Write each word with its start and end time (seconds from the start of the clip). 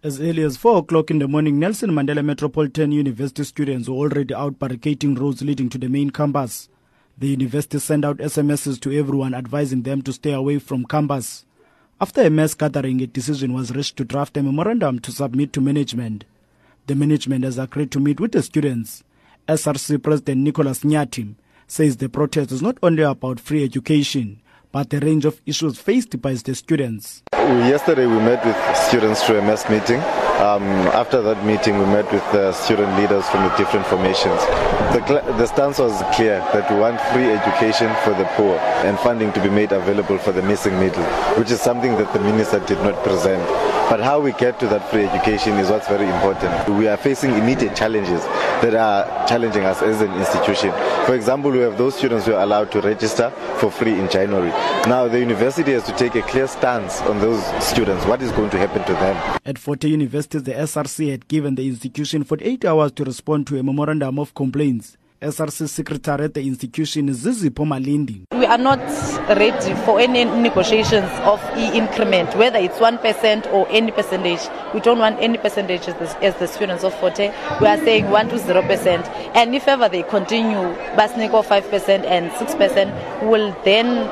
As 0.00 0.20
early 0.20 0.44
as 0.44 0.56
4 0.56 0.78
o'clock 0.78 1.10
in 1.10 1.18
the 1.18 1.26
morning, 1.26 1.58
Nelson 1.58 1.90
Mandela 1.90 2.24
Metropolitan 2.24 2.92
University 2.92 3.42
students 3.42 3.88
were 3.88 3.96
already 3.96 4.32
out 4.32 4.56
barricading 4.56 5.16
roads 5.16 5.42
leading 5.42 5.68
to 5.70 5.76
the 5.76 5.88
main 5.88 6.10
campus. 6.10 6.68
The 7.18 7.26
university 7.26 7.80
sent 7.80 8.04
out 8.04 8.18
SMSs 8.18 8.78
to 8.82 8.96
everyone 8.96 9.34
advising 9.34 9.82
them 9.82 10.02
to 10.02 10.12
stay 10.12 10.30
away 10.30 10.60
from 10.60 10.84
campus. 10.84 11.46
After 12.00 12.22
a 12.22 12.30
mass 12.30 12.54
gathering, 12.54 13.00
a 13.00 13.08
decision 13.08 13.52
was 13.52 13.74
reached 13.74 13.96
to 13.96 14.04
draft 14.04 14.36
a 14.36 14.42
memorandum 14.44 15.00
to 15.00 15.10
submit 15.10 15.52
to 15.54 15.60
management. 15.60 16.24
The 16.86 16.94
management 16.94 17.42
has 17.42 17.58
agreed 17.58 17.90
to 17.90 17.98
meet 17.98 18.20
with 18.20 18.30
the 18.30 18.44
students. 18.44 19.02
SRC 19.48 20.00
President 20.00 20.42
Nicholas 20.42 20.84
Nyatim 20.84 21.34
says 21.66 21.96
the 21.96 22.08
protest 22.08 22.52
is 22.52 22.62
not 22.62 22.78
only 22.84 23.02
about 23.02 23.40
free 23.40 23.64
education, 23.64 24.40
but 24.72 24.92
a 24.92 25.00
range 25.00 25.24
of 25.24 25.40
issues 25.46 25.78
faced 25.78 26.20
by 26.20 26.34
the 26.34 26.54
students. 26.54 27.22
Yesterday 27.32 28.06
we 28.06 28.16
met 28.16 28.44
with 28.44 28.56
students 28.76 29.22
through 29.24 29.38
a 29.38 29.42
mass 29.42 29.68
meeting. 29.70 30.00
Um, 30.38 30.62
after 30.94 31.20
that 31.22 31.44
meeting 31.44 31.78
we 31.78 31.86
met 31.86 32.10
with 32.12 32.22
the 32.32 32.52
student 32.52 32.96
leaders 32.96 33.28
from 33.28 33.42
the 33.48 33.56
different 33.56 33.86
formations. 33.86 34.40
The, 34.92 35.22
the 35.36 35.46
stance 35.46 35.78
was 35.78 36.00
clear 36.14 36.38
that 36.52 36.70
we 36.70 36.78
want 36.78 37.00
free 37.12 37.30
education 37.30 37.92
for 38.04 38.14
the 38.14 38.24
poor 38.36 38.58
and 38.86 38.98
funding 39.00 39.32
to 39.32 39.42
be 39.42 39.50
made 39.50 39.72
available 39.72 40.18
for 40.18 40.32
the 40.32 40.42
missing 40.42 40.78
middle, 40.78 41.04
which 41.38 41.50
is 41.50 41.60
something 41.60 41.96
that 41.96 42.12
the 42.12 42.20
minister 42.20 42.60
did 42.60 42.78
not 42.78 43.02
present. 43.02 43.42
But 43.88 44.00
how 44.00 44.20
we 44.20 44.32
get 44.32 44.60
to 44.60 44.66
that 44.68 44.90
free 44.90 45.06
education 45.06 45.54
is 45.54 45.70
what's 45.70 45.88
very 45.88 46.06
important. 46.06 46.68
We 46.76 46.88
are 46.88 46.98
facing 46.98 47.30
immediate 47.32 47.74
challenges 47.74 48.22
that 48.60 48.74
are 48.74 49.26
challenging 49.26 49.64
us 49.64 49.80
as 49.80 50.02
an 50.02 50.12
institution. 50.12 50.72
For 51.06 51.14
example, 51.14 51.50
we 51.50 51.60
have 51.60 51.78
those 51.78 51.96
students 51.96 52.26
who 52.26 52.34
are 52.34 52.42
allowed 52.42 52.70
to 52.72 52.82
register 52.82 53.30
for 53.56 53.70
free 53.70 53.98
in 53.98 54.10
January. 54.10 54.50
Now, 54.86 55.08
the 55.08 55.18
university 55.18 55.72
has 55.72 55.84
to 55.84 55.92
take 55.92 56.16
a 56.16 56.22
clear 56.22 56.46
stance 56.46 57.00
on 57.02 57.18
those 57.18 57.42
students. 57.64 58.04
What 58.04 58.20
is 58.20 58.30
going 58.32 58.50
to 58.50 58.58
happen 58.58 58.84
to 58.84 58.92
them? 58.92 59.40
At 59.46 59.56
Fort 59.56 59.82
Hare 59.82 59.90
University, 59.90 60.38
the 60.38 60.52
SRC 60.52 61.10
had 61.10 61.26
given 61.26 61.54
the 61.54 61.66
institution 61.66 62.24
48 62.24 62.66
hours 62.66 62.92
to 62.92 63.04
respond 63.04 63.46
to 63.46 63.58
a 63.58 63.62
memorandum 63.62 64.18
of 64.18 64.34
complaints. 64.34 64.98
SRC 65.20 65.68
Secretary 65.68 66.24
at 66.26 66.34
the 66.34 66.46
institution 66.46 67.12
Zizi 67.12 67.50
Pomalindi. 67.50 68.22
We 68.32 68.46
are 68.46 68.56
not 68.56 68.78
ready 69.28 69.74
for 69.84 69.98
any 69.98 70.24
negotiations 70.24 71.10
of 71.24 71.42
e-increment, 71.56 72.36
whether 72.36 72.58
it's 72.58 72.78
1% 72.78 73.52
or 73.52 73.66
any 73.68 73.90
percentage. 73.90 74.40
We 74.72 74.78
don't 74.78 75.00
want 75.00 75.18
any 75.18 75.36
percentage 75.36 75.88
as 75.88 75.94
the, 75.94 76.24
as 76.24 76.36
the 76.36 76.46
students 76.46 76.84
of 76.84 76.94
Fort 77.00 77.18
Hare. 77.18 77.34
We 77.60 77.66
are 77.66 77.78
saying 77.78 78.10
1 78.10 78.28
to 78.28 78.36
0%. 78.36 79.08
And 79.34 79.56
if 79.56 79.66
ever 79.66 79.88
they 79.88 80.04
continue, 80.04 80.72
Basnico 80.94 81.44
5% 81.44 82.04
and 82.04 82.30
6%, 82.30 83.28
we'll 83.28 83.56
then 83.64 84.06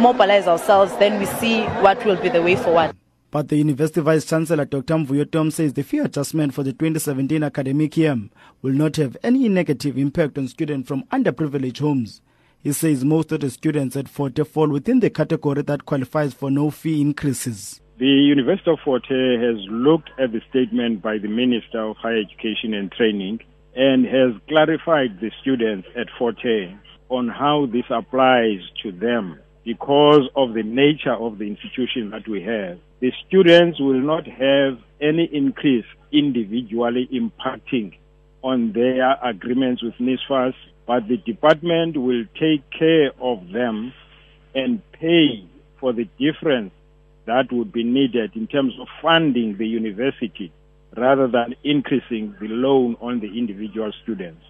mobilize 0.00 0.46
ourselves. 0.46 0.96
Then 0.98 1.18
we 1.18 1.26
see 1.26 1.62
what 1.82 2.04
will 2.04 2.16
be 2.16 2.28
the 2.28 2.42
way 2.42 2.54
forward. 2.54 2.94
But 3.34 3.48
the 3.48 3.56
University 3.56 4.00
Vice 4.00 4.24
Chancellor 4.26 4.64
Dr. 4.64 4.94
Mvuyo 4.94 5.52
says 5.52 5.72
the 5.72 5.82
fee 5.82 5.98
adjustment 5.98 6.54
for 6.54 6.62
the 6.62 6.72
2017 6.72 7.42
academic 7.42 7.96
year 7.96 8.16
will 8.62 8.72
not 8.72 8.94
have 8.94 9.16
any 9.24 9.48
negative 9.48 9.98
impact 9.98 10.38
on 10.38 10.46
students 10.46 10.86
from 10.86 11.02
underprivileged 11.10 11.80
homes. 11.80 12.22
He 12.62 12.70
says 12.70 13.04
most 13.04 13.32
of 13.32 13.40
the 13.40 13.50
students 13.50 13.96
at 13.96 14.08
Fort 14.08 14.36
Hare 14.36 14.44
fall 14.44 14.68
within 14.68 15.00
the 15.00 15.10
category 15.10 15.62
that 15.62 15.84
qualifies 15.84 16.32
for 16.32 16.48
no 16.48 16.70
fee 16.70 17.00
increases. 17.00 17.80
The 17.98 18.06
University 18.06 18.70
of 18.70 18.78
Fort 18.84 19.04
Hare 19.08 19.40
has 19.40 19.60
looked 19.68 20.10
at 20.16 20.30
the 20.30 20.40
statement 20.50 21.02
by 21.02 21.18
the 21.18 21.26
Minister 21.26 21.80
of 21.80 21.96
Higher 21.96 22.20
Education 22.20 22.72
and 22.72 22.92
Training 22.92 23.40
and 23.74 24.06
has 24.06 24.40
clarified 24.46 25.18
the 25.20 25.32
students 25.42 25.88
at 25.96 26.06
Fort 26.16 26.38
Hare 26.40 26.80
on 27.08 27.26
how 27.26 27.66
this 27.66 27.86
applies 27.90 28.60
to 28.84 28.92
them 28.92 29.40
because 29.64 30.28
of 30.36 30.54
the 30.54 30.62
nature 30.62 31.14
of 31.14 31.38
the 31.38 31.44
institution 31.44 32.10
that 32.10 32.28
we 32.28 32.42
have. 32.42 32.78
The 33.00 33.12
students 33.26 33.80
will 33.80 34.00
not 34.00 34.26
have 34.26 34.78
any 35.00 35.28
increase 35.32 35.86
individually 36.12 37.08
impacting 37.12 37.96
on 38.42 38.72
their 38.72 39.16
agreements 39.24 39.82
with 39.82 39.94
NSFAS, 39.94 40.54
but 40.86 41.08
the 41.08 41.16
department 41.16 41.96
will 41.96 42.24
take 42.38 42.62
care 42.70 43.10
of 43.20 43.48
them 43.52 43.92
and 44.54 44.80
pay 44.92 45.44
for 45.80 45.92
the 45.92 46.06
difference 46.18 46.72
that 47.26 47.50
would 47.50 47.72
be 47.72 47.82
needed 47.84 48.32
in 48.36 48.46
terms 48.46 48.74
of 48.78 48.86
funding 49.00 49.56
the 49.56 49.66
university 49.66 50.52
rather 50.96 51.26
than 51.26 51.54
increasing 51.64 52.34
the 52.40 52.48
loan 52.48 52.96
on 53.00 53.20
the 53.20 53.38
individual 53.38 53.90
students. 54.02 54.42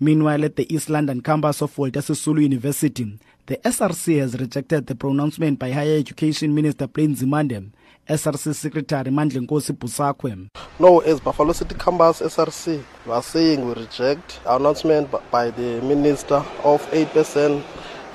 Meanwhile, 0.00 0.44
at 0.44 0.56
the 0.56 0.72
East 0.72 0.90
London 0.90 1.20
campus 1.22 1.62
of 1.62 1.76
Walter 1.78 2.00
Sisulu 2.00 2.42
University, 2.42 3.18
the 3.48 3.56
SRC 3.64 4.18
has 4.20 4.38
rejected 4.38 4.86
the 4.86 4.94
pronouncement 4.94 5.58
by 5.58 5.70
Higher 5.72 5.96
Education 5.96 6.54
Minister 6.54 6.86
Blade 6.86 7.16
Nzimande, 7.16 7.70
SRC 8.06 8.54
Secretary 8.54 9.10
Mandle 9.10 9.46
Busakwe. 9.46 10.50
No, 10.78 10.98
as 11.00 11.18
Buffalo 11.18 11.52
City 11.54 11.74
Campus 11.74 12.20
SRC, 12.20 12.84
we 13.06 13.10
are 13.12 13.22
saying 13.22 13.64
we 13.66 13.72
reject 13.72 14.40
announcement 14.44 15.08
by 15.30 15.48
the 15.48 15.80
Minister 15.80 16.44
of 16.62 16.82
8% 16.90 17.62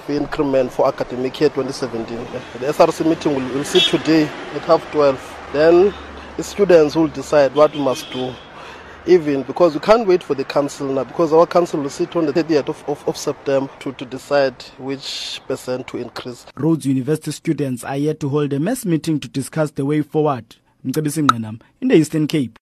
fee 0.05 0.17
increment 0.17 0.71
for 0.71 0.87
academic 0.87 1.39
year 1.41 1.49
2017. 1.49 2.15
The 2.59 2.67
SRC 2.67 3.09
meeting 3.09 3.33
will, 3.33 3.55
will 3.55 3.63
sit 3.63 3.81
today 3.85 4.25
at 4.53 4.61
half 4.61 4.83
12. 4.91 5.49
Then 5.51 5.91
the 6.37 6.43
students 6.43 6.95
will 6.95 7.07
decide 7.07 7.55
what 7.55 7.73
we 7.73 7.79
must 7.81 8.11
do 8.11 8.35
even 9.05 9.43
because 9.43 9.73
we 9.73 9.79
can't 9.79 10.07
wait 10.07 10.23
for 10.23 10.33
the 10.35 10.43
council 10.45 10.87
now 10.87 11.03
because 11.03 11.33
our 11.33 11.45
council 11.45 11.81
will 11.81 11.89
sit 11.89 12.15
on 12.15 12.25
the 12.25 12.33
30th 12.33 12.69
of, 12.69 12.89
of, 12.89 13.07
of, 13.07 13.17
September 13.17 13.71
to, 13.79 13.91
to 13.93 14.05
decide 14.05 14.61
which 14.77 15.41
percent 15.47 15.87
to 15.87 15.97
increase. 15.97 16.45
Rhodes 16.55 16.85
University 16.85 17.31
students 17.31 17.83
are 17.83 17.97
yet 17.97 18.19
to 18.21 18.29
hold 18.29 18.53
a 18.53 18.59
mass 18.59 18.85
meeting 18.85 19.19
to 19.19 19.27
discuss 19.27 19.71
the 19.71 19.85
way 19.85 20.01
forward. 20.01 20.55
in 20.83 20.91
the 20.91 21.95
Eastern 21.95 22.27
Cape. 22.27 22.59